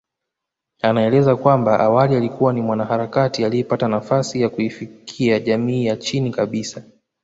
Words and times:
Anaeleza 0.81 1.35
kwamba 1.35 1.79
awali 1.79 2.15
alikuwa 2.15 2.53
ni 2.53 2.61
mwanaharakati 2.61 3.45
aliyepata 3.45 3.87
nafasi 3.87 4.41
ya 4.41 4.49
kuifikia 4.49 5.39
jamii 5.39 5.85
ya 5.85 5.97
chini 5.97 6.31
kabisa 6.31 6.83